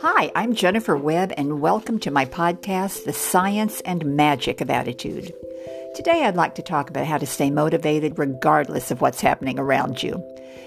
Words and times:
Hi, 0.00 0.30
I'm 0.36 0.54
Jennifer 0.54 0.96
Webb, 0.96 1.32
and 1.36 1.60
welcome 1.60 1.98
to 2.00 2.12
my 2.12 2.24
podcast, 2.26 3.04
The 3.04 3.12
Science 3.12 3.80
and 3.80 4.16
Magic 4.16 4.60
of 4.60 4.70
Attitude. 4.70 5.34
Today, 5.96 6.22
I'd 6.24 6.36
like 6.36 6.54
to 6.54 6.62
talk 6.62 6.90
about 6.90 7.06
how 7.06 7.18
to 7.18 7.26
stay 7.26 7.50
motivated 7.50 8.20
regardless 8.20 8.92
of 8.92 9.00
what's 9.00 9.20
happening 9.20 9.58
around 9.58 10.00
you. 10.00 10.22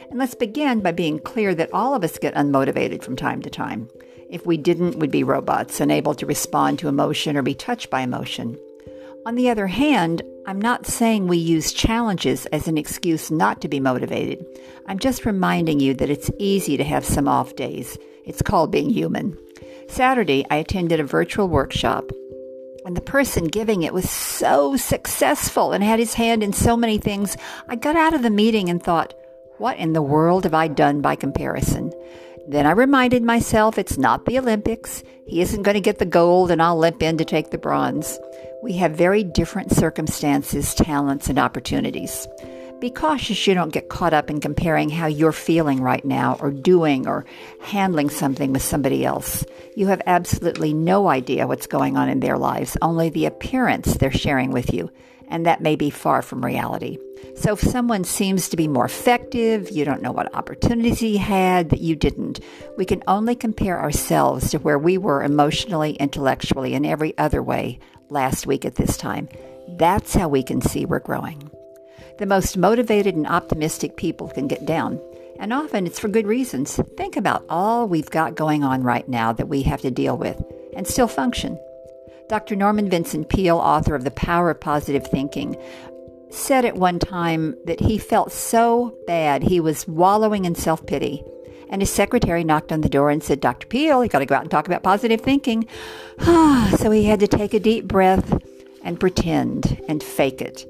And 0.09 0.19
let's 0.19 0.35
begin 0.35 0.81
by 0.81 0.91
being 0.91 1.19
clear 1.19 1.55
that 1.55 1.73
all 1.73 1.95
of 1.95 2.03
us 2.03 2.17
get 2.17 2.35
unmotivated 2.35 3.01
from 3.01 3.15
time 3.15 3.41
to 3.43 3.49
time. 3.49 3.87
If 4.29 4.45
we 4.45 4.57
didn't, 4.57 4.99
we'd 4.99 5.11
be 5.11 5.23
robots, 5.23 5.79
unable 5.79 6.15
to 6.15 6.25
respond 6.25 6.79
to 6.79 6.89
emotion 6.89 7.37
or 7.37 7.43
be 7.43 7.55
touched 7.55 7.89
by 7.89 8.01
emotion. 8.01 8.57
On 9.25 9.35
the 9.35 9.49
other 9.49 9.67
hand, 9.67 10.21
I'm 10.47 10.61
not 10.61 10.85
saying 10.85 11.27
we 11.27 11.37
use 11.37 11.73
challenges 11.73 12.45
as 12.47 12.67
an 12.67 12.77
excuse 12.77 13.31
not 13.31 13.61
to 13.61 13.67
be 13.67 13.79
motivated. 13.79 14.45
I'm 14.85 14.99
just 14.99 15.25
reminding 15.25 15.79
you 15.79 15.95
that 15.95 16.11
it's 16.11 16.29
easy 16.37 16.77
to 16.77 16.83
have 16.83 17.03
some 17.03 17.27
off 17.27 17.55
days 17.55 17.97
it's 18.25 18.41
called 18.41 18.71
being 18.71 18.89
human. 18.89 19.37
Saturday, 19.87 20.45
I 20.49 20.57
attended 20.57 20.99
a 20.99 21.03
virtual 21.03 21.47
workshop, 21.47 22.09
and 22.85 22.97
the 22.97 23.01
person 23.01 23.45
giving 23.45 23.83
it 23.83 23.93
was 23.93 24.09
so 24.09 24.75
successful 24.77 25.71
and 25.73 25.83
had 25.83 25.99
his 25.99 26.15
hand 26.15 26.43
in 26.43 26.53
so 26.53 26.75
many 26.75 26.97
things. 26.97 27.37
I 27.67 27.75
got 27.75 27.95
out 27.95 28.13
of 28.13 28.23
the 28.23 28.31
meeting 28.31 28.69
and 28.69 28.81
thought, 28.81 29.13
what 29.57 29.77
in 29.77 29.93
the 29.93 30.01
world 30.01 30.43
have 30.43 30.53
I 30.53 30.67
done 30.67 31.01
by 31.01 31.15
comparison? 31.15 31.91
Then 32.47 32.67
I 32.67 32.71
reminded 32.71 33.23
myself 33.23 33.77
it's 33.77 33.97
not 33.97 34.25
the 34.25 34.37
Olympics. 34.37 35.03
He 35.25 35.41
isn't 35.41 35.63
going 35.63 35.73
to 35.75 35.81
get 35.81 35.97
the 35.97 36.05
gold, 36.05 36.51
and 36.51 36.61
I'll 36.61 36.77
limp 36.77 37.01
in 37.01 37.17
to 37.17 37.25
take 37.25 37.49
the 37.49 37.57
bronze. 37.57 38.19
We 38.61 38.73
have 38.73 38.91
very 38.91 39.23
different 39.23 39.71
circumstances, 39.71 40.75
talents, 40.75 41.27
and 41.27 41.39
opportunities. 41.39 42.27
Be 42.79 42.91
cautious 42.91 43.47
you 43.47 43.55
don't 43.55 43.73
get 43.73 43.89
caught 43.89 44.13
up 44.13 44.29
in 44.29 44.41
comparing 44.41 44.89
how 44.89 45.07
you're 45.07 45.31
feeling 45.31 45.81
right 45.81 46.05
now 46.05 46.37
or 46.39 46.51
doing 46.51 47.07
or 47.07 47.25
handling 47.61 48.09
something 48.09 48.53
with 48.53 48.61
somebody 48.61 49.05
else. 49.05 49.43
You 49.75 49.87
have 49.87 50.01
absolutely 50.05 50.73
no 50.73 51.07
idea 51.07 51.47
what's 51.47 51.67
going 51.67 51.97
on 51.97 52.09
in 52.09 52.19
their 52.19 52.37
lives, 52.37 52.77
only 52.81 53.09
the 53.09 53.25
appearance 53.25 53.95
they're 53.95 54.11
sharing 54.11 54.51
with 54.51 54.73
you, 54.73 54.91
and 55.27 55.45
that 55.45 55.61
may 55.61 55.75
be 55.75 55.89
far 55.89 56.21
from 56.21 56.43
reality. 56.43 56.97
So 57.35 57.53
if 57.53 57.61
someone 57.61 58.03
seems 58.03 58.49
to 58.49 58.57
be 58.57 58.67
more 58.67 58.85
effective, 58.85 59.69
you 59.69 59.83
don't 59.83 60.01
know 60.01 60.11
what 60.11 60.33
opportunities 60.35 60.99
he 60.99 61.17
had 61.17 61.69
that 61.69 61.81
you 61.81 61.95
didn't, 61.95 62.39
we 62.77 62.85
can 62.85 63.03
only 63.07 63.35
compare 63.35 63.81
ourselves 63.81 64.51
to 64.51 64.59
where 64.59 64.79
we 64.79 64.97
were 64.97 65.23
emotionally, 65.23 65.93
intellectually, 65.93 66.73
and 66.73 66.85
every 66.85 67.17
other 67.17 67.41
way 67.41 67.79
last 68.09 68.47
week 68.47 68.65
at 68.65 68.75
this 68.75 68.97
time. 68.97 69.27
That's 69.67 70.13
how 70.13 70.27
we 70.27 70.43
can 70.43 70.61
see 70.61 70.85
we're 70.85 70.99
growing. 70.99 71.49
The 72.17 72.25
most 72.25 72.55
motivated 72.55 73.15
and 73.15 73.27
optimistic 73.27 73.97
people 73.97 74.29
can 74.29 74.47
get 74.47 74.65
down, 74.65 75.01
and 75.39 75.51
often 75.51 75.85
it's 75.85 75.99
for 75.99 76.07
good 76.07 76.27
reasons. 76.27 76.79
Think 76.95 77.17
about 77.17 77.45
all 77.49 77.87
we've 77.87 78.09
got 78.09 78.35
going 78.35 78.63
on 78.63 78.83
right 78.83 79.07
now 79.09 79.33
that 79.33 79.49
we 79.49 79.63
have 79.63 79.81
to 79.81 79.91
deal 79.91 80.17
with 80.17 80.41
and 80.75 80.87
still 80.87 81.09
function. 81.09 81.59
Dr. 82.27 82.55
Norman 82.55 82.89
Vincent 82.89 83.29
Peale, 83.29 83.57
author 83.57 83.93
of 83.93 84.03
The 84.03 84.11
Power 84.11 84.49
of 84.49 84.59
Positive 84.59 85.05
Thinking, 85.05 85.55
said 86.31 86.65
at 86.65 86.75
one 86.75 86.97
time 86.97 87.55
that 87.65 87.79
he 87.79 87.97
felt 87.97 88.31
so 88.31 88.97
bad 89.05 89.43
he 89.43 89.59
was 89.59 89.87
wallowing 89.87 90.45
in 90.45 90.55
self 90.55 90.85
pity. 90.85 91.23
And 91.69 91.81
his 91.81 91.91
secretary 91.91 92.43
knocked 92.43 92.71
on 92.71 92.81
the 92.81 92.89
door 92.89 93.09
and 93.09 93.23
said, 93.23 93.41
Dr. 93.41 93.67
Peale, 93.67 94.03
you 94.03 94.09
got 94.09 94.19
to 94.19 94.25
go 94.25 94.35
out 94.35 94.41
and 94.41 94.51
talk 94.51 94.67
about 94.67 94.83
positive 94.83 95.21
thinking. 95.21 95.67
so 96.77 96.91
he 96.91 97.05
had 97.05 97.19
to 97.19 97.27
take 97.27 97.53
a 97.53 97.59
deep 97.59 97.87
breath 97.87 98.41
and 98.83 98.99
pretend 98.99 99.81
and 99.87 100.01
fake 100.01 100.41
it. 100.41 100.65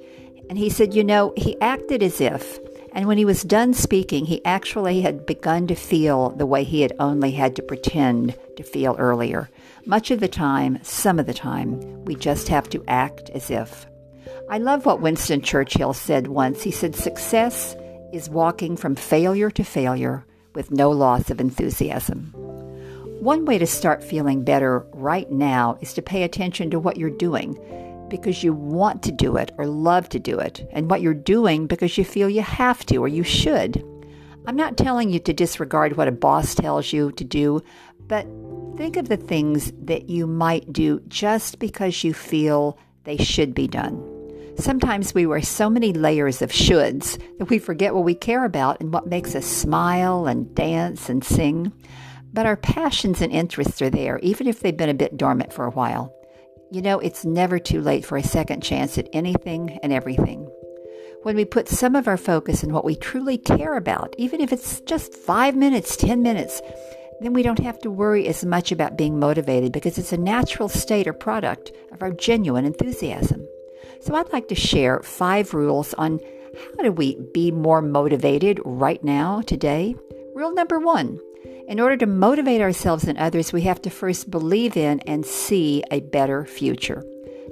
And 0.49 0.57
he 0.57 0.69
said, 0.69 0.93
You 0.93 1.03
know, 1.03 1.33
he 1.35 1.59
acted 1.61 2.03
as 2.03 2.21
if, 2.21 2.59
and 2.93 3.07
when 3.07 3.17
he 3.17 3.25
was 3.25 3.43
done 3.43 3.73
speaking, 3.73 4.25
he 4.25 4.43
actually 4.45 5.01
had 5.01 5.25
begun 5.25 5.67
to 5.67 5.75
feel 5.75 6.29
the 6.29 6.45
way 6.45 6.63
he 6.63 6.81
had 6.81 6.93
only 6.99 7.31
had 7.31 7.55
to 7.57 7.61
pretend 7.61 8.37
to 8.55 8.63
feel 8.63 8.95
earlier. 8.97 9.49
Much 9.87 10.09
of 10.09 10.19
the 10.19 10.27
time, 10.27 10.79
some 10.81 11.19
of 11.19 11.27
the 11.27 11.33
time, 11.33 11.79
we 12.05 12.15
just 12.15 12.47
have 12.47 12.67
to 12.67 12.83
act 12.87 13.29
as 13.31 13.51
if. 13.51 13.85
I 14.49 14.57
love 14.57 14.83
what 14.83 14.99
Winston 14.99 15.41
Churchill 15.41 15.93
said 15.93 16.27
once. 16.27 16.63
He 16.63 16.71
said, 16.71 16.95
Success 16.95 17.75
is 18.11 18.27
walking 18.27 18.77
from 18.77 18.95
failure 18.95 19.51
to 19.51 19.63
failure 19.63 20.25
with 20.55 20.71
no 20.71 20.89
loss 20.89 21.29
of 21.29 21.39
enthusiasm. 21.39 22.31
One 23.19 23.45
way 23.45 23.59
to 23.59 23.67
start 23.67 24.03
feeling 24.03 24.43
better 24.43 24.87
right 24.91 25.29
now 25.31 25.77
is 25.81 25.93
to 25.93 26.01
pay 26.01 26.23
attention 26.23 26.71
to 26.71 26.79
what 26.79 26.97
you're 26.97 27.11
doing 27.11 27.55
because 28.09 28.43
you 28.43 28.53
want 28.53 29.03
to 29.03 29.11
do 29.11 29.37
it 29.37 29.51
or 29.57 29.67
love 29.67 30.09
to 30.09 30.19
do 30.19 30.39
it, 30.39 30.67
and 30.71 30.89
what 30.89 31.01
you're 31.01 31.13
doing 31.13 31.67
because 31.67 31.95
you 31.95 32.03
feel 32.03 32.29
you 32.29 32.41
have 32.41 32.83
to 32.87 32.97
or 32.97 33.07
you 33.07 33.23
should. 33.23 33.83
I'm 34.47 34.55
not 34.55 34.77
telling 34.77 35.09
you 35.09 35.19
to 35.19 35.33
disregard 35.33 35.97
what 35.97 36.07
a 36.07 36.11
boss 36.11 36.53
tells 36.53 36.93
you 36.93 37.11
to 37.13 37.23
do, 37.23 37.63
but 38.07 38.27
think 38.77 38.97
of 38.97 39.09
the 39.09 39.17
things 39.17 39.71
that 39.83 40.09
you 40.09 40.27
might 40.27 40.71
do 40.71 41.01
just 41.07 41.59
because 41.59 42.03
you 42.03 42.13
feel 42.13 42.77
they 43.03 43.17
should 43.17 43.53
be 43.53 43.67
done. 43.67 44.11
Sometimes 44.57 45.13
we 45.13 45.25
wear 45.25 45.41
so 45.41 45.69
many 45.69 45.91
layers 45.91 46.41
of 46.41 46.51
shoulds 46.51 47.19
that 47.39 47.49
we 47.49 47.59
forget 47.59 47.93
what 47.93 48.05
we 48.05 48.15
care 48.15 48.45
about 48.45 48.79
and 48.79 48.93
what 48.93 49.07
makes 49.07 49.35
us 49.35 49.45
smile 49.45 50.27
and 50.27 50.55
dance 50.55 51.09
and 51.09 51.23
sing. 51.23 51.73
But 52.31 52.45
our 52.45 52.55
passions 52.55 53.21
and 53.21 53.33
interests 53.33 53.81
are 53.81 53.89
there, 53.89 54.19
even 54.19 54.47
if 54.47 54.61
they've 54.61 54.75
been 54.75 54.89
a 54.89 54.93
bit 54.93 55.17
dormant 55.17 55.51
for 55.51 55.65
a 55.65 55.71
while. 55.71 56.13
You 56.71 56.81
know, 56.81 56.99
it's 56.99 57.25
never 57.25 57.59
too 57.59 57.81
late 57.81 58.05
for 58.05 58.17
a 58.17 58.23
second 58.23 58.61
chance 58.61 58.97
at 58.97 59.09
anything 59.13 59.77
and 59.83 59.91
everything. 59.91 60.49
When 61.23 61.35
we 61.35 61.45
put 61.45 61.67
some 61.67 61.95
of 61.95 62.07
our 62.07 62.17
focus 62.17 62.63
in 62.63 62.71
what 62.71 62.85
we 62.85 62.95
truly 62.95 63.37
care 63.37 63.75
about, 63.75 64.15
even 64.17 64.41
if 64.41 64.53
it's 64.53 64.79
just 64.81 65.13
five 65.13 65.55
minutes, 65.55 65.97
10 65.97 66.21
minutes, 66.21 66.61
then 67.21 67.33
we 67.33 67.43
don't 67.43 67.59
have 67.59 67.79
to 67.79 67.91
worry 67.91 68.27
as 68.27 68.45
much 68.45 68.71
about 68.71 68.97
being 68.97 69.19
motivated 69.19 69.71
because 69.71 69.97
it's 69.97 70.13
a 70.13 70.17
natural 70.17 70.69
state 70.69 71.07
or 71.07 71.13
product 71.13 71.71
of 71.91 72.01
our 72.01 72.11
genuine 72.11 72.65
enthusiasm. 72.65 73.47
So 74.01 74.15
I'd 74.15 74.33
like 74.33 74.47
to 74.49 74.55
share 74.55 75.01
five 75.01 75.53
rules 75.53 75.93
on 75.95 76.19
how 76.77 76.83
do 76.83 76.91
we 76.91 77.17
be 77.33 77.51
more 77.51 77.81
motivated 77.81 78.59
right 78.65 79.03
now, 79.03 79.41
today. 79.41 79.95
Rule 80.35 80.53
number 80.53 80.79
one 80.79 81.19
in 81.67 81.79
order 81.79 81.97
to 81.97 82.05
motivate 82.05 82.61
ourselves 82.61 83.05
and 83.05 83.17
others, 83.17 83.51
we 83.51 83.61
have 83.61 83.81
to 83.83 83.89
first 83.89 84.29
believe 84.29 84.77
in 84.77 84.99
and 85.01 85.25
see 85.25 85.83
a 85.89 85.99
better 85.99 86.45
future. 86.45 87.03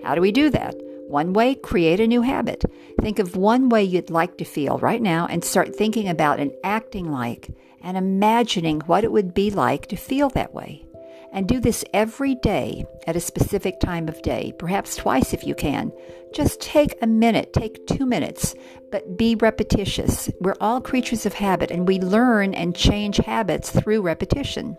How 0.03 0.13
do 0.13 0.21
we 0.21 0.31
do 0.31 0.51
that? 0.51 0.75
One 1.07 1.33
way, 1.33 1.55
create 1.55 1.99
a 1.99 2.07
new 2.07 2.21
habit. 2.21 2.63
Think 3.01 3.19
of 3.19 3.35
one 3.35 3.69
way 3.69 3.83
you'd 3.83 4.09
like 4.09 4.37
to 4.37 4.45
feel 4.45 4.77
right 4.79 5.01
now 5.01 5.25
and 5.27 5.43
start 5.43 5.75
thinking 5.75 6.07
about 6.07 6.39
and 6.39 6.51
acting 6.63 7.11
like 7.11 7.49
and 7.83 7.97
imagining 7.97 8.79
what 8.81 9.03
it 9.03 9.11
would 9.11 9.33
be 9.33 9.51
like 9.51 9.87
to 9.87 9.95
feel 9.95 10.29
that 10.29 10.53
way. 10.53 10.85
And 11.33 11.47
do 11.47 11.59
this 11.59 11.83
every 11.93 12.35
day 12.35 12.85
at 13.07 13.15
a 13.15 13.19
specific 13.19 13.79
time 13.79 14.07
of 14.07 14.21
day, 14.21 14.53
perhaps 14.57 14.95
twice 14.95 15.33
if 15.33 15.45
you 15.45 15.55
can. 15.55 15.91
Just 16.33 16.61
take 16.61 16.95
a 17.01 17.07
minute, 17.07 17.53
take 17.53 17.85
two 17.87 18.05
minutes, 18.05 18.55
but 18.91 19.17
be 19.17 19.35
repetitious. 19.35 20.29
We're 20.39 20.55
all 20.61 20.79
creatures 20.79 21.25
of 21.25 21.33
habit, 21.33 21.71
and 21.71 21.87
we 21.87 21.99
learn 21.99 22.53
and 22.53 22.75
change 22.75 23.17
habits 23.17 23.71
through 23.71 24.01
repetition. 24.01 24.77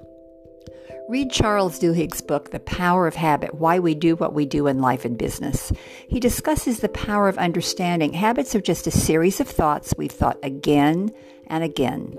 Read 1.09 1.31
Charles 1.31 1.79
Duhigg's 1.79 2.23
book, 2.23 2.51
The 2.51 2.61
Power 2.61 3.07
of 3.07 3.17
Habit 3.17 3.57
Why 3.57 3.79
We 3.79 3.95
Do 3.95 4.17
What 4.17 4.33
We 4.33 4.47
Do 4.47 4.69
in 4.69 4.81
Life 4.81 5.05
and 5.05 5.19
Business. 5.19 5.71
He 6.09 6.19
discusses 6.19 6.79
the 6.79 6.89
power 6.89 7.29
of 7.29 7.37
understanding 7.37 8.15
habits 8.15 8.55
are 8.55 8.61
just 8.61 8.87
a 8.87 8.91
series 8.91 9.39
of 9.39 9.49
thoughts 9.49 9.93
we've 9.99 10.11
thought 10.11 10.39
again 10.43 11.11
and 11.49 11.63
again. 11.63 12.17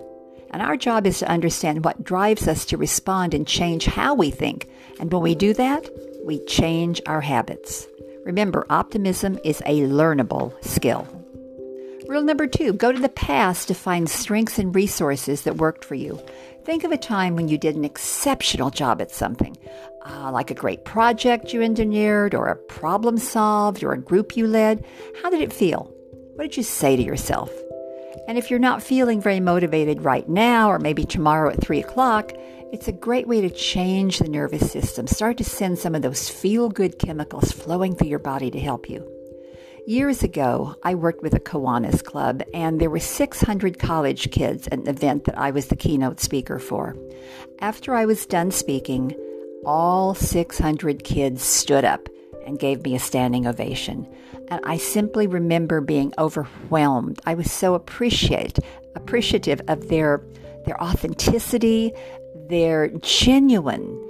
And 0.52 0.62
our 0.62 0.78
job 0.78 1.06
is 1.06 1.20
to 1.20 1.30
understand 1.30 1.84
what 1.84 2.04
drives 2.04 2.48
us 2.48 2.66
to 2.66 2.78
respond 2.78 3.34
and 3.34 3.48
change 3.48 3.86
how 3.86 4.14
we 4.14 4.32
think. 4.32 4.70
And 5.00 5.12
when 5.12 5.22
we 5.22 5.36
do 5.36 5.54
that, 5.54 5.90
we 6.26 6.44
change 6.46 7.02
our 7.06 7.22
habits. 7.22 7.88
Remember, 8.24 8.66
optimism 8.70 9.38
is 9.44 9.62
a 9.66 9.82
learnable 9.82 10.54
skill. 10.64 11.08
Rule 12.08 12.24
number 12.24 12.48
two 12.48 12.74
go 12.74 12.92
to 12.92 13.00
the 13.00 13.10
past 13.10 13.68
to 13.68 13.74
find 13.74 14.10
strengths 14.10 14.60
and 14.60 14.76
resources 14.76 15.42
that 15.42 15.58
worked 15.58 15.84
for 15.84 15.96
you. 15.96 16.20
Think 16.64 16.84
of 16.84 16.92
a 16.92 16.98
time 16.98 17.36
when 17.36 17.48
you 17.48 17.58
did 17.58 17.76
an 17.76 17.86
exceptional 17.86 18.70
job 18.70 19.02
at 19.02 19.12
something, 19.12 19.58
uh, 20.06 20.32
like 20.32 20.52
a 20.52 20.56
great 20.56 20.86
project 20.86 21.54
you 21.54 21.62
engineered, 21.62 22.34
or 22.34 22.48
a 22.48 22.56
problem 22.56 23.18
solved, 23.18 23.84
or 23.84 23.94
a 23.94 24.02
group 24.02 24.38
you 24.38 24.48
led. 24.48 24.86
How 25.22 25.30
did 25.30 25.42
it 25.42 25.54
feel? 25.54 25.92
What 26.36 26.44
did 26.44 26.58
you 26.58 26.64
say 26.64 26.96
to 26.96 27.04
yourself? 27.04 27.52
And 28.28 28.38
if 28.38 28.50
you're 28.50 28.60
not 28.60 28.82
feeling 28.82 29.22
very 29.22 29.40
motivated 29.40 30.04
right 30.04 30.28
now, 30.28 30.72
or 30.72 30.80
maybe 30.80 31.06
tomorrow 31.06 31.52
at 31.52 31.62
3 31.62 31.80
o'clock, 31.80 32.32
it's 32.72 32.88
a 32.88 32.92
great 32.92 33.28
way 33.28 33.42
to 33.42 33.50
change 33.50 34.20
the 34.20 34.28
nervous 34.28 34.72
system. 34.72 35.08
Start 35.08 35.38
to 35.38 35.44
send 35.44 35.78
some 35.78 35.94
of 35.96 36.02
those 36.02 36.28
feel 36.28 36.70
good 36.70 36.98
chemicals 36.98 37.52
flowing 37.52 37.96
through 37.96 38.10
your 38.10 38.20
body 38.20 38.50
to 38.52 38.60
help 38.60 38.90
you. 38.90 39.08
Years 39.88 40.24
ago, 40.24 40.76
I 40.82 40.96
worked 40.96 41.22
with 41.22 41.36
a 41.36 41.40
Kiwanis 41.40 42.04
Club, 42.04 42.42
and 42.56 42.82
there 42.82 42.90
were 42.90 43.00
600 43.00 43.78
college 43.78 44.32
kids 44.32 44.68
at 44.68 44.80
an 44.80 44.88
event 44.88 45.26
that 45.26 45.38
I 45.38 45.52
was 45.52 45.68
the 45.68 45.76
keynote 45.76 46.20
speaker 46.20 46.58
for. 46.58 46.98
After 47.60 47.94
I 47.94 48.06
was 48.06 48.26
done 48.26 48.50
speaking, 48.50 49.16
all 49.64 50.16
600 50.16 51.04
kids 51.04 51.44
stood 51.44 51.86
up 51.86 52.10
and 52.46 52.60
gave 52.60 52.84
me 52.84 52.96
a 52.96 53.00
standing 53.00 53.48
ovation. 53.48 54.08
And 54.50 54.62
I 54.64 54.78
simply 54.78 55.28
remember 55.28 55.82
being 55.82 56.14
overwhelmed. 56.18 57.20
I 57.26 57.34
was 57.34 57.52
so 57.52 57.74
appreciate, 57.74 58.60
appreciative 58.96 59.62
of 59.68 59.90
their, 59.90 60.22
their 60.66 60.82
authenticity, 60.82 61.92
their 62.50 62.90
genuine 62.90 64.02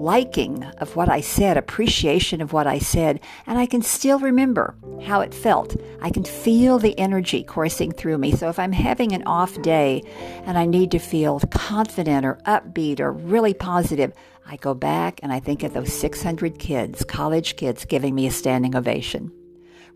liking 0.00 0.64
of 0.78 0.96
what 0.96 1.08
I 1.08 1.20
said, 1.20 1.56
appreciation 1.56 2.40
of 2.40 2.52
what 2.52 2.66
I 2.66 2.78
said, 2.78 3.20
and 3.46 3.58
I 3.58 3.66
can 3.66 3.82
still 3.82 4.18
remember 4.18 4.74
how 5.02 5.20
it 5.20 5.34
felt. 5.34 5.76
I 6.00 6.10
can 6.10 6.24
feel 6.24 6.78
the 6.78 6.98
energy 6.98 7.42
coursing 7.44 7.92
through 7.92 8.18
me. 8.18 8.32
So 8.32 8.48
if 8.48 8.58
I'm 8.58 8.72
having 8.72 9.12
an 9.12 9.24
off 9.26 9.60
day 9.62 10.02
and 10.44 10.56
I 10.56 10.64
need 10.64 10.90
to 10.92 10.98
feel 10.98 11.40
confident 11.50 12.24
or 12.24 12.38
upbeat 12.46 13.00
or 13.00 13.12
really 13.12 13.52
positive, 13.52 14.12
I 14.46 14.56
go 14.56 14.74
back 14.74 15.20
and 15.22 15.32
I 15.32 15.40
think 15.40 15.62
of 15.62 15.74
those 15.74 15.92
600 15.92 16.58
kids, 16.58 17.04
college 17.04 17.56
kids, 17.56 17.84
giving 17.84 18.14
me 18.14 18.26
a 18.26 18.30
standing 18.30 18.74
ovation. 18.74 19.32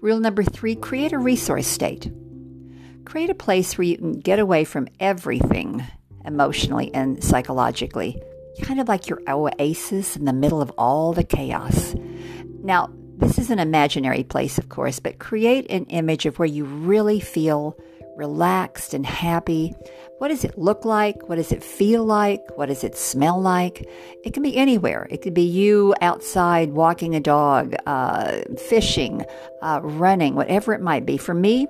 Rule 0.00 0.20
number 0.20 0.43
three 0.43 0.76
create 0.76 1.12
a 1.12 1.19
resource 1.19 1.67
state. 1.67 2.11
Create 3.05 3.31
a 3.31 3.35
place 3.35 3.76
where 3.76 3.87
you 3.87 3.99
can 3.99 4.20
get 4.20 4.38
away 4.38 4.64
from 4.64 4.88
everything 5.00 5.85
emotionally 6.25 6.93
and 6.94 7.23
psychologically 7.23 8.20
kind 8.62 8.81
of 8.81 8.88
like 8.88 9.08
your 9.08 9.20
oasis 9.29 10.17
in 10.17 10.25
the 10.25 10.32
middle 10.32 10.61
of 10.61 10.70
all 10.79 11.12
the 11.12 11.25
chaos. 11.25 11.94
Now, 12.62 12.90
this 13.17 13.38
is 13.38 13.50
an 13.50 13.58
imaginary 13.58 14.25
place, 14.25 14.58
of 14.58 14.69
course, 14.69 14.99
but 14.99 15.19
create 15.19 15.70
an 15.70 15.85
image 15.87 16.26
of 16.26 16.38
where 16.38 16.47
you 16.47 16.64
really 16.64 17.20
feel 17.20 17.76
relaxed 18.16 18.94
and 18.94 19.05
happy. 19.05 19.75
What 20.19 20.28
does 20.28 20.44
it 20.44 20.56
look 20.56 20.84
like? 20.84 21.28
What 21.28 21.37
does 21.37 21.52
it 21.52 21.62
feel 21.62 22.05
like? 22.05 22.40
What 22.56 22.66
does 22.66 22.84
it 22.84 22.96
smell 22.96 23.40
like? 23.40 23.88
It 24.25 24.32
can 24.32 24.43
be 24.43 24.56
anywhere. 24.56 25.06
It 25.11 25.22
could 25.22 25.34
be 25.34 25.43
you 25.43 25.94
outside 26.00 26.72
walking 26.72 27.14
a 27.14 27.20
dog, 27.20 27.75
uh, 27.87 28.43
fishing, 28.69 29.25
uh, 29.62 29.81
running, 29.82 30.34
whatever 30.34 30.72
it 30.72 30.81
might 30.81 31.05
be. 31.05 31.16
For 31.16 31.34
me, 31.34 31.66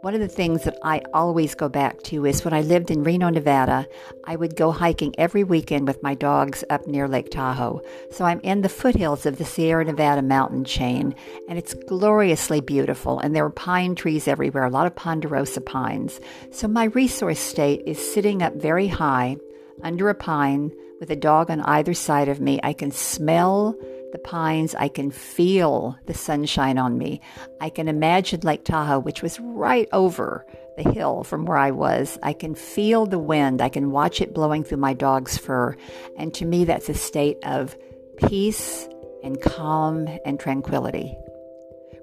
one 0.00 0.14
of 0.14 0.20
the 0.20 0.28
things 0.28 0.62
that 0.62 0.78
I 0.84 1.02
always 1.12 1.56
go 1.56 1.68
back 1.68 2.02
to 2.04 2.24
is 2.24 2.44
when 2.44 2.54
I 2.54 2.60
lived 2.60 2.90
in 2.90 3.02
Reno, 3.02 3.30
Nevada, 3.30 3.86
I 4.24 4.36
would 4.36 4.54
go 4.54 4.70
hiking 4.70 5.12
every 5.18 5.42
weekend 5.42 5.88
with 5.88 6.02
my 6.04 6.14
dogs 6.14 6.62
up 6.70 6.86
near 6.86 7.08
Lake 7.08 7.30
Tahoe. 7.30 7.82
So 8.12 8.24
I'm 8.24 8.38
in 8.40 8.62
the 8.62 8.68
foothills 8.68 9.26
of 9.26 9.38
the 9.38 9.44
Sierra 9.44 9.84
Nevada 9.84 10.22
mountain 10.22 10.64
chain, 10.64 11.16
and 11.48 11.58
it's 11.58 11.74
gloriously 11.74 12.60
beautiful. 12.60 13.18
And 13.18 13.34
there 13.34 13.44
are 13.44 13.50
pine 13.50 13.96
trees 13.96 14.28
everywhere, 14.28 14.64
a 14.64 14.70
lot 14.70 14.86
of 14.86 14.94
ponderosa 14.94 15.60
pines. 15.60 16.20
So 16.52 16.68
my 16.68 16.84
resource 16.84 17.40
state 17.40 17.82
is 17.84 17.98
sitting 17.98 18.40
up 18.40 18.54
very 18.54 18.86
high 18.86 19.36
under 19.82 20.08
a 20.08 20.14
pine 20.14 20.72
with 21.00 21.10
a 21.10 21.16
dog 21.16 21.50
on 21.50 21.60
either 21.62 21.94
side 21.94 22.28
of 22.28 22.40
me. 22.40 22.60
I 22.62 22.72
can 22.72 22.92
smell 22.92 23.76
the 24.12 24.18
pines. 24.18 24.74
I 24.74 24.88
can 24.88 25.10
feel 25.10 25.96
the 26.06 26.14
sunshine 26.14 26.78
on 26.78 26.98
me. 26.98 27.20
I 27.60 27.70
can 27.70 27.88
imagine 27.88 28.40
Lake 28.40 28.64
Tahoe, 28.64 28.98
which 28.98 29.22
was 29.22 29.40
right 29.40 29.88
over 29.92 30.46
the 30.76 30.90
hill 30.90 31.24
from 31.24 31.44
where 31.44 31.58
I 31.58 31.70
was. 31.70 32.18
I 32.22 32.32
can 32.32 32.54
feel 32.54 33.06
the 33.06 33.18
wind. 33.18 33.60
I 33.60 33.68
can 33.68 33.90
watch 33.90 34.20
it 34.20 34.34
blowing 34.34 34.64
through 34.64 34.78
my 34.78 34.94
dog's 34.94 35.36
fur. 35.36 35.76
And 36.16 36.32
to 36.34 36.44
me, 36.44 36.64
that's 36.64 36.88
a 36.88 36.94
state 36.94 37.38
of 37.44 37.76
peace 38.16 38.88
and 39.22 39.40
calm 39.40 40.08
and 40.24 40.38
tranquility. 40.38 41.16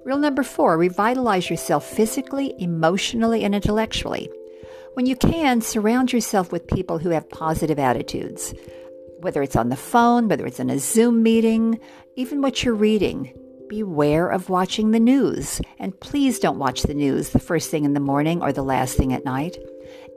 Rule 0.04 0.18
number 0.18 0.44
four 0.44 0.78
revitalize 0.78 1.50
yourself 1.50 1.84
physically, 1.84 2.54
emotionally, 2.58 3.42
and 3.44 3.54
intellectually. 3.54 4.30
When 4.94 5.06
you 5.06 5.16
can, 5.16 5.60
surround 5.60 6.12
yourself 6.12 6.52
with 6.52 6.68
people 6.68 6.98
who 6.98 7.10
have 7.10 7.28
positive 7.28 7.78
attitudes 7.78 8.54
whether 9.20 9.42
it's 9.42 9.56
on 9.56 9.68
the 9.68 9.76
phone, 9.76 10.28
whether 10.28 10.46
it's 10.46 10.60
in 10.60 10.70
a 10.70 10.78
Zoom 10.78 11.22
meeting, 11.22 11.80
even 12.16 12.42
what 12.42 12.64
you're 12.64 12.74
reading. 12.74 13.32
Beware 13.68 14.28
of 14.28 14.48
watching 14.48 14.90
the 14.90 15.00
news. 15.00 15.60
And 15.78 15.98
please 16.00 16.38
don't 16.38 16.58
watch 16.58 16.82
the 16.82 16.94
news 16.94 17.30
the 17.30 17.38
first 17.38 17.70
thing 17.70 17.84
in 17.84 17.94
the 17.94 18.00
morning 18.00 18.42
or 18.42 18.52
the 18.52 18.62
last 18.62 18.96
thing 18.96 19.12
at 19.12 19.24
night. 19.24 19.58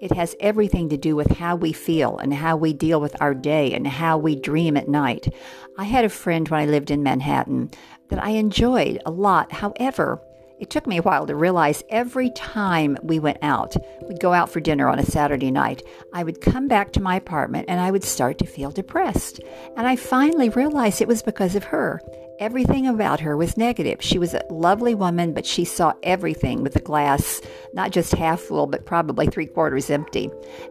It 0.01 0.13
has 0.13 0.36
everything 0.40 0.90
to 0.90 0.98
do 0.98 1.16
with 1.16 1.31
how 1.31 1.56
we 1.56 1.74
feel 1.74 2.18
and 2.19 2.34
how 2.34 2.56
we 2.56 2.74
deal 2.74 3.01
with 3.01 3.22
our 3.22 3.34
day 3.34 3.74
and 3.74 3.86
how 3.86 4.18
we 4.18 4.36
dream 4.36 4.78
at 4.78 4.88
night. 4.88 5.34
I 5.78 5.84
had 5.84 6.06
a 6.06 6.10
friend 6.10 6.48
when 6.48 6.62
I 6.62 6.66
lived 6.66 6.92
in 6.92 7.04
Manhattan 7.04 7.72
that 8.10 8.24
I 8.24 8.31
enjoyed 8.31 9.02
a 9.06 9.12
lot. 9.12 9.52
However, 9.52 10.22
it 10.60 10.70
took 10.70 10.86
me 10.86 10.98
a 10.98 11.02
while 11.02 11.26
to 11.26 11.36
realize 11.36 11.84
every 11.90 12.30
time 12.32 12.98
we 13.02 13.20
went 13.20 13.40
out, 13.42 13.76
we'd 14.08 14.20
go 14.20 14.34
out 14.34 14.50
for 14.50 14.60
dinner 14.60 14.88
on 14.88 15.00
a 15.00 15.06
Saturday 15.06 15.52
night, 15.52 15.84
I 16.14 16.24
would 16.24 16.42
come 16.42 16.68
back 16.68 16.92
to 16.94 17.02
my 17.02 17.16
apartment 17.16 17.66
and 17.70 17.80
I 17.80 17.92
would 17.92 18.04
start 18.04 18.38
to 18.40 18.46
feel 18.46 18.72
depressed. 18.72 19.40
And 19.78 19.88
I 19.88 19.96
finally 19.96 20.50
realized 20.50 21.02
it 21.02 21.08
was 21.08 21.22
because 21.22 21.56
of 21.56 21.64
her. 21.66 22.02
Everything 22.40 22.88
about 22.88 23.20
her 23.20 23.36
was 23.36 23.58
negative. 23.58 24.02
She 24.02 24.18
was 24.18 24.34
a 24.34 24.46
lovely 24.50 24.96
woman, 24.96 25.34
but 25.34 25.46
she 25.46 25.66
saw 25.66 25.94
everything 26.04 26.64
with 26.64 26.76
a 26.76 26.82
glass 26.82 27.42
not 27.74 27.92
just 27.92 28.14
half 28.14 28.40
full, 28.40 28.68
but 28.68 28.86
probably 28.86 29.28
three 29.28 29.46
quarters 29.46 29.90
empty. 29.90 30.30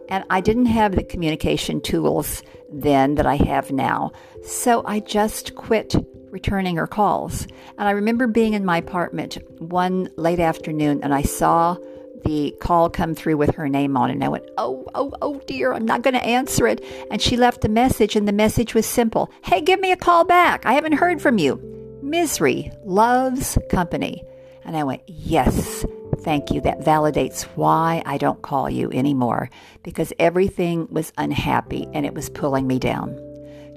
And 0.09 0.23
I 0.29 0.41
didn't 0.41 0.65
have 0.67 0.95
the 0.95 1.03
communication 1.03 1.81
tools 1.81 2.43
then 2.71 3.15
that 3.15 3.25
I 3.25 3.35
have 3.35 3.71
now. 3.71 4.11
So 4.43 4.83
I 4.85 4.99
just 4.99 5.55
quit 5.55 5.95
returning 6.31 6.77
her 6.77 6.87
calls. 6.87 7.47
And 7.77 7.87
I 7.87 7.91
remember 7.91 8.27
being 8.27 8.53
in 8.53 8.65
my 8.65 8.77
apartment 8.77 9.37
one 9.59 10.09
late 10.15 10.39
afternoon 10.39 11.01
and 11.03 11.13
I 11.13 11.21
saw 11.21 11.77
the 12.25 12.55
call 12.59 12.89
come 12.89 13.15
through 13.15 13.37
with 13.37 13.55
her 13.55 13.69
name 13.69 13.97
on 13.97 14.09
it. 14.09 14.13
And 14.13 14.23
I 14.23 14.29
went, 14.29 14.49
Oh, 14.57 14.85
oh, 14.95 15.13
oh 15.21 15.41
dear, 15.47 15.73
I'm 15.73 15.85
not 15.85 16.01
going 16.01 16.13
to 16.13 16.25
answer 16.25 16.67
it. 16.67 16.83
And 17.11 17.21
she 17.21 17.37
left 17.37 17.65
a 17.65 17.69
message, 17.69 18.15
and 18.15 18.27
the 18.27 18.33
message 18.33 18.73
was 18.73 18.85
simple 18.85 19.31
Hey, 19.43 19.61
give 19.61 19.79
me 19.79 19.91
a 19.91 19.97
call 19.97 20.25
back. 20.25 20.65
I 20.65 20.73
haven't 20.73 20.93
heard 20.93 21.21
from 21.21 21.37
you. 21.37 21.61
Misery 22.01 22.71
loves 22.83 23.57
company. 23.69 24.23
And 24.65 24.75
I 24.75 24.83
went, 24.83 25.01
Yes, 25.07 25.85
thank 26.19 26.51
you. 26.51 26.61
That 26.61 26.81
validates 26.81 27.43
why 27.55 28.03
I 28.05 28.17
don't 28.17 28.41
call 28.41 28.69
you 28.69 28.91
anymore 28.91 29.49
because 29.83 30.13
everything 30.19 30.87
was 30.89 31.13
unhappy 31.17 31.87
and 31.93 32.05
it 32.05 32.13
was 32.13 32.29
pulling 32.29 32.67
me 32.67 32.79
down. 32.79 33.28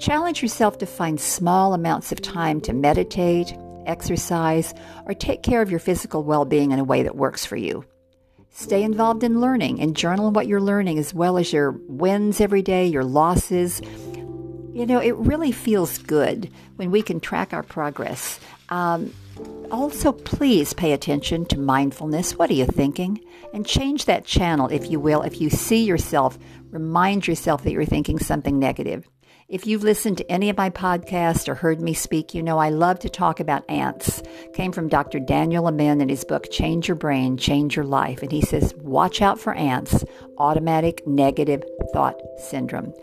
Challenge 0.02 0.42
yourself 0.42 0.78
to 0.78 0.86
find 0.86 1.20
small 1.20 1.74
amounts 1.74 2.10
of 2.10 2.20
time 2.20 2.60
to 2.62 2.72
meditate, 2.72 3.56
exercise, 3.86 4.74
or 5.06 5.14
take 5.14 5.44
care 5.44 5.62
of 5.62 5.70
your 5.70 5.78
physical 5.78 6.24
well 6.24 6.44
being 6.44 6.72
in 6.72 6.80
a 6.80 6.84
way 6.84 7.04
that 7.04 7.14
works 7.14 7.46
for 7.46 7.54
you. 7.54 7.84
Stay 8.50 8.82
involved 8.82 9.22
in 9.22 9.40
learning 9.40 9.80
and 9.80 9.94
journal 9.94 10.32
what 10.32 10.48
you're 10.48 10.60
learning 10.60 10.98
as 10.98 11.14
well 11.14 11.38
as 11.38 11.52
your 11.52 11.70
wins 11.86 12.40
every 12.40 12.62
day, 12.62 12.84
your 12.84 13.04
losses. 13.04 13.80
You 14.72 14.86
know, 14.86 14.98
it 14.98 15.14
really 15.14 15.52
feels 15.52 15.98
good 15.98 16.50
when 16.74 16.90
we 16.90 17.00
can 17.00 17.20
track 17.20 17.52
our 17.52 17.62
progress. 17.62 18.40
Um, 18.70 19.14
also, 19.70 20.10
please 20.10 20.72
pay 20.72 20.94
attention 20.94 21.46
to 21.46 21.60
mindfulness. 21.60 22.36
What 22.36 22.50
are 22.50 22.54
you 22.54 22.66
thinking? 22.66 23.20
And 23.54 23.64
change 23.64 24.06
that 24.06 24.24
channel, 24.24 24.66
if 24.66 24.90
you 24.90 24.98
will. 24.98 25.22
If 25.22 25.40
you 25.40 25.48
see 25.48 25.84
yourself, 25.84 26.40
remind 26.70 27.28
yourself 27.28 27.62
that 27.62 27.70
you're 27.70 27.84
thinking 27.84 28.18
something 28.18 28.58
negative. 28.58 29.08
If 29.52 29.66
you've 29.66 29.82
listened 29.82 30.16
to 30.16 30.30
any 30.30 30.48
of 30.48 30.56
my 30.56 30.70
podcasts 30.70 31.46
or 31.46 31.54
heard 31.54 31.78
me 31.78 31.92
speak, 31.92 32.32
you 32.32 32.42
know 32.42 32.56
I 32.56 32.70
love 32.70 32.98
to 33.00 33.10
talk 33.10 33.38
about 33.38 33.68
ants. 33.68 34.22
Came 34.54 34.72
from 34.72 34.88
Dr. 34.88 35.20
Daniel 35.20 35.68
Amen 35.68 36.00
in 36.00 36.08
his 36.08 36.24
book 36.24 36.50
Change 36.50 36.88
Your 36.88 36.94
Brain, 36.94 37.36
Change 37.36 37.76
Your 37.76 37.84
Life. 37.84 38.22
And 38.22 38.32
he 38.32 38.40
says, 38.40 38.74
watch 38.76 39.20
out 39.20 39.38
for 39.38 39.52
ants, 39.52 40.06
automatic 40.38 41.06
negative 41.06 41.62
thought 41.92 42.18
syndrome. 42.38 42.94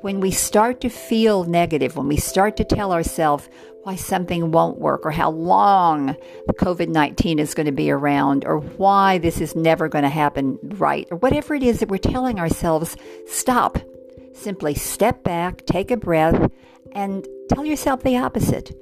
When 0.00 0.18
we 0.18 0.32
start 0.32 0.80
to 0.80 0.88
feel 0.88 1.44
negative, 1.44 1.94
when 1.96 2.08
we 2.08 2.16
start 2.16 2.56
to 2.56 2.64
tell 2.64 2.92
ourselves 2.92 3.48
why 3.84 3.94
something 3.94 4.50
won't 4.50 4.80
work 4.80 5.06
or 5.06 5.12
how 5.12 5.30
long 5.30 6.16
COVID 6.48 6.88
19 6.88 7.38
is 7.38 7.54
going 7.54 7.66
to 7.66 7.72
be 7.72 7.92
around 7.92 8.44
or 8.44 8.58
why 8.58 9.18
this 9.18 9.40
is 9.40 9.54
never 9.54 9.88
going 9.88 10.02
to 10.02 10.08
happen 10.08 10.58
right 10.62 11.06
or 11.12 11.18
whatever 11.18 11.54
it 11.54 11.62
is 11.62 11.78
that 11.78 11.88
we're 11.88 11.98
telling 11.98 12.40
ourselves, 12.40 12.96
stop 13.28 13.78
Simply 14.42 14.74
step 14.74 15.22
back, 15.22 15.64
take 15.66 15.92
a 15.92 15.96
breath, 15.96 16.50
and 16.90 17.24
tell 17.48 17.64
yourself 17.64 18.02
the 18.02 18.16
opposite. 18.16 18.72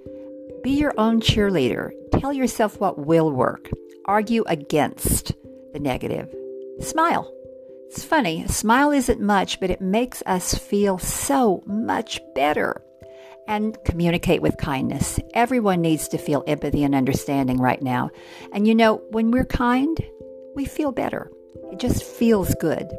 Be 0.62 0.70
your 0.70 0.94
own 0.96 1.20
cheerleader. 1.20 1.90
Tell 2.18 2.32
yourself 2.32 2.80
what 2.80 3.04
will 3.04 3.30
work. 3.30 3.68
Argue 4.06 4.42
against 4.46 5.32
the 5.74 5.78
negative. 5.78 6.34
Smile. 6.80 7.30
It's 7.88 8.02
funny, 8.02 8.44
a 8.44 8.48
smile 8.48 8.90
isn't 8.90 9.20
much, 9.20 9.60
but 9.60 9.68
it 9.68 9.82
makes 9.82 10.22
us 10.24 10.54
feel 10.54 10.96
so 10.96 11.62
much 11.66 12.22
better. 12.34 12.80
And 13.46 13.76
communicate 13.84 14.40
with 14.40 14.56
kindness. 14.56 15.20
Everyone 15.34 15.82
needs 15.82 16.08
to 16.08 16.16
feel 16.16 16.42
empathy 16.46 16.84
and 16.84 16.94
understanding 16.94 17.58
right 17.58 17.82
now. 17.82 18.08
And 18.54 18.66
you 18.66 18.74
know, 18.74 19.02
when 19.10 19.30
we're 19.30 19.44
kind, 19.44 19.98
we 20.54 20.64
feel 20.64 20.90
better. 20.90 21.30
It 21.72 21.78
just 21.78 22.02
feels 22.02 22.54
good. 22.56 22.90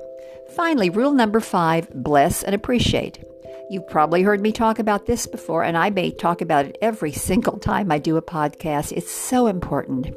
Finally, 0.56 0.90
rule 0.90 1.14
number 1.14 1.40
five 1.40 1.90
bless 1.94 2.44
and 2.44 2.54
appreciate. 2.54 3.24
You've 3.70 3.88
probably 3.88 4.22
heard 4.22 4.42
me 4.42 4.52
talk 4.52 4.80
about 4.80 5.06
this 5.06 5.26
before, 5.28 5.64
and 5.64 5.78
I 5.78 5.90
may 5.92 6.12
talk 6.12 6.42
about 6.42 6.66
it 6.66 6.78
every 6.82 7.14
single 7.14 7.58
time 7.58 7.90
I 7.90 8.00
do 8.00 8.18
a 8.18 8.22
podcast. 8.22 8.92
It's 8.92 9.12
so 9.12 9.48
important. 9.48 10.14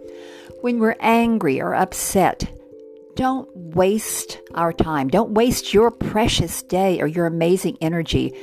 When 0.60 0.80
we're 0.80 0.96
angry 0.98 1.60
or 1.60 1.74
upset, 1.74 2.50
don't 3.14 3.48
waste 3.54 4.40
our 4.54 4.72
time. 4.72 5.08
Don't 5.08 5.34
waste 5.34 5.72
your 5.72 5.92
precious 5.92 6.62
day 6.62 7.00
or 7.00 7.06
your 7.06 7.26
amazing 7.26 7.78
energy 7.80 8.34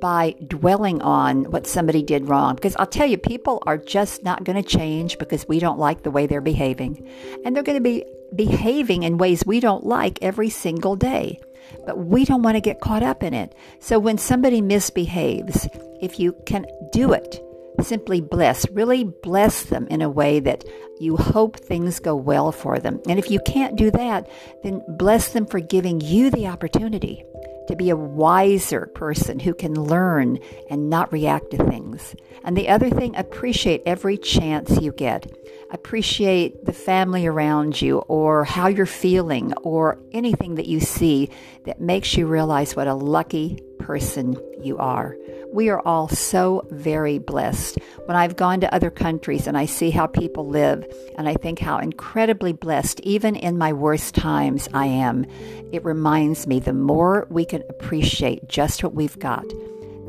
by 0.00 0.36
dwelling 0.46 1.02
on 1.02 1.50
what 1.50 1.66
somebody 1.66 2.02
did 2.02 2.28
wrong. 2.28 2.54
Because 2.54 2.76
I'll 2.76 2.86
tell 2.86 3.06
you, 3.06 3.18
people 3.18 3.62
are 3.66 3.78
just 3.78 4.22
not 4.22 4.44
going 4.44 4.62
to 4.62 4.68
change 4.68 5.18
because 5.18 5.48
we 5.48 5.58
don't 5.58 5.78
like 5.78 6.02
the 6.02 6.10
way 6.10 6.26
they're 6.26 6.40
behaving. 6.40 7.08
And 7.44 7.56
they're 7.56 7.62
going 7.64 7.78
to 7.78 7.82
be 7.82 8.04
behaving 8.34 9.02
in 9.02 9.18
ways 9.18 9.44
we 9.46 9.60
don't 9.60 9.84
like 9.84 10.18
every 10.22 10.50
single 10.50 10.96
day. 10.96 11.40
But 11.86 11.98
we 11.98 12.24
don't 12.24 12.42
want 12.42 12.56
to 12.56 12.60
get 12.60 12.80
caught 12.80 13.02
up 13.02 13.22
in 13.22 13.34
it. 13.34 13.54
So 13.80 13.98
when 13.98 14.18
somebody 14.18 14.60
misbehaves, 14.60 15.68
if 16.00 16.18
you 16.18 16.34
can 16.46 16.66
do 16.92 17.12
it, 17.12 17.42
simply 17.80 18.20
bless, 18.20 18.68
really 18.70 19.04
bless 19.04 19.64
them 19.64 19.86
in 19.88 20.02
a 20.02 20.10
way 20.10 20.40
that 20.40 20.64
you 21.00 21.16
hope 21.16 21.56
things 21.56 21.98
go 21.98 22.14
well 22.14 22.52
for 22.52 22.78
them. 22.78 23.00
And 23.08 23.18
if 23.18 23.30
you 23.30 23.40
can't 23.40 23.76
do 23.76 23.90
that, 23.92 24.28
then 24.62 24.82
bless 24.86 25.28
them 25.28 25.46
for 25.46 25.60
giving 25.60 26.00
you 26.00 26.30
the 26.30 26.46
opportunity 26.46 27.24
to 27.68 27.76
be 27.76 27.90
a 27.90 27.96
wiser 27.96 28.86
person 28.94 29.38
who 29.38 29.54
can 29.54 29.74
learn 29.74 30.38
and 30.68 30.90
not 30.90 31.12
react 31.12 31.50
to 31.52 31.56
things. 31.58 32.14
And 32.44 32.56
the 32.56 32.68
other 32.68 32.90
thing, 32.90 33.14
appreciate 33.16 33.82
every 33.86 34.18
chance 34.18 34.80
you 34.80 34.92
get. 34.92 35.30
Appreciate 35.70 36.64
the 36.64 36.72
family 36.72 37.26
around 37.26 37.80
you 37.80 37.98
or 38.00 38.44
how 38.44 38.66
you're 38.66 38.86
feeling 38.86 39.54
or 39.62 39.98
anything 40.12 40.56
that 40.56 40.66
you 40.66 40.80
see 40.80 41.30
that 41.64 41.80
makes 41.80 42.16
you 42.16 42.26
realize 42.26 42.76
what 42.76 42.88
a 42.88 42.94
lucky 42.94 43.58
person 43.78 44.36
you 44.64 44.78
are. 44.78 45.16
We 45.52 45.68
are 45.68 45.80
all 45.80 46.08
so 46.08 46.66
very 46.70 47.18
blessed. 47.18 47.78
When 48.06 48.16
I've 48.16 48.36
gone 48.36 48.60
to 48.60 48.74
other 48.74 48.90
countries 48.90 49.46
and 49.46 49.56
I 49.56 49.66
see 49.66 49.90
how 49.90 50.06
people 50.06 50.48
live, 50.48 50.86
and 51.18 51.28
I 51.28 51.34
think 51.34 51.58
how 51.58 51.78
incredibly 51.78 52.52
blessed, 52.52 53.00
even 53.00 53.36
in 53.36 53.58
my 53.58 53.72
worst 53.72 54.14
times, 54.14 54.68
I 54.72 54.86
am, 54.86 55.26
it 55.72 55.84
reminds 55.84 56.46
me 56.46 56.58
the 56.58 56.72
more 56.72 57.26
we 57.30 57.44
can 57.44 57.62
appreciate 57.68 58.48
just 58.48 58.82
what 58.82 58.94
we've 58.94 59.18
got, 59.18 59.44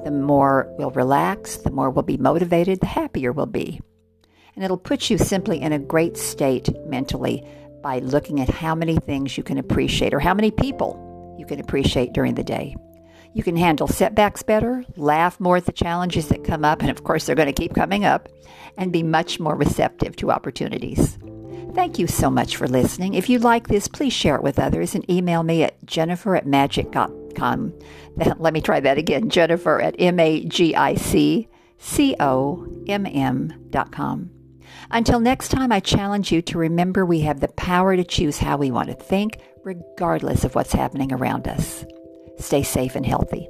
the 0.03 0.11
more 0.11 0.73
we'll 0.77 0.91
relax, 0.91 1.57
the 1.57 1.71
more 1.71 1.89
we'll 1.89 2.03
be 2.03 2.17
motivated, 2.17 2.79
the 2.79 2.87
happier 2.87 3.31
we'll 3.31 3.45
be. 3.45 3.81
And 4.55 4.63
it'll 4.63 4.77
put 4.77 5.09
you 5.09 5.17
simply 5.17 5.61
in 5.61 5.73
a 5.73 5.79
great 5.79 6.17
state 6.17 6.69
mentally 6.85 7.43
by 7.81 7.99
looking 7.99 8.39
at 8.39 8.49
how 8.49 8.75
many 8.75 8.97
things 8.97 9.37
you 9.37 9.43
can 9.43 9.57
appreciate 9.57 10.13
or 10.13 10.19
how 10.19 10.33
many 10.33 10.51
people 10.51 11.35
you 11.37 11.45
can 11.45 11.59
appreciate 11.59 12.13
during 12.13 12.35
the 12.35 12.43
day. 12.43 12.75
You 13.33 13.43
can 13.43 13.55
handle 13.55 13.87
setbacks 13.87 14.43
better, 14.43 14.85
laugh 14.95 15.39
more 15.39 15.57
at 15.57 15.65
the 15.65 15.71
challenges 15.71 16.27
that 16.27 16.43
come 16.43 16.63
up, 16.63 16.81
and 16.81 16.91
of 16.91 17.03
course, 17.03 17.25
they're 17.25 17.35
going 17.35 17.53
to 17.53 17.61
keep 17.61 17.73
coming 17.73 18.05
up, 18.05 18.29
and 18.77 18.93
be 18.93 19.03
much 19.03 19.39
more 19.39 19.55
receptive 19.55 20.15
to 20.17 20.31
opportunities. 20.31 21.17
Thank 21.73 21.97
you 21.97 22.05
so 22.05 22.29
much 22.29 22.55
for 22.55 22.67
listening. 22.67 23.15
If 23.15 23.29
you 23.29 23.39
like 23.39 23.67
this, 23.67 23.87
please 23.87 24.13
share 24.13 24.35
it 24.35 24.43
with 24.43 24.59
others 24.59 24.93
and 24.93 25.09
email 25.09 25.41
me 25.41 25.63
at 25.63 25.83
jennifer 25.85 26.35
at 26.35 26.45
magic.com. 26.45 27.73
Let 28.37 28.53
me 28.53 28.61
try 28.61 28.79
that 28.79 28.99
again 28.99 29.29
jennifer 29.29 29.81
at 29.81 29.95
M 29.97 30.19
A 30.19 30.45
G 30.45 30.75
I 30.75 30.93
C 30.93 31.47
C 31.79 32.15
O 32.19 32.67
M 32.87 33.07
M.com. 33.07 34.29
Until 34.91 35.19
next 35.19 35.49
time, 35.49 35.71
I 35.71 35.79
challenge 35.79 36.31
you 36.31 36.43
to 36.43 36.59
remember 36.59 37.05
we 37.05 37.21
have 37.21 37.39
the 37.39 37.47
power 37.47 37.95
to 37.95 38.03
choose 38.03 38.37
how 38.37 38.57
we 38.57 38.69
want 38.69 38.89
to 38.89 38.95
think, 38.95 39.39
regardless 39.63 40.43
of 40.43 40.53
what's 40.53 40.73
happening 40.73 41.11
around 41.11 41.47
us. 41.47 41.83
Stay 42.39 42.63
safe 42.63 42.95
and 42.95 43.05
healthy. 43.05 43.49